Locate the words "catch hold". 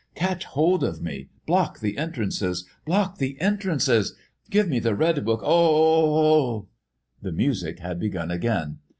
0.15-0.83